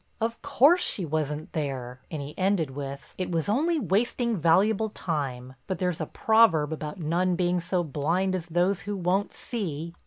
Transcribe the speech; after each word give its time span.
"Of 0.19 0.41
course 0.41 0.81
she 0.83 1.05
wasn't 1.05 1.53
there," 1.53 2.01
and 2.09 2.23
he 2.23 2.35
ended 2.35 2.71
with 2.71 3.13
"it 3.19 3.29
was 3.31 3.47
only 3.47 3.79
wasting 3.79 4.35
valuable 4.35 4.89
time, 4.89 5.53
but 5.67 5.77
there's 5.77 6.01
a 6.01 6.07
proverb 6.07 6.73
about 6.73 6.99
none 6.99 7.35
being 7.35 7.61
so 7.61 7.83
blind 7.83 8.33
as 8.33 8.47
those 8.47 8.81
who 8.81 8.97
won't 8.97 9.35
see." 9.35 9.93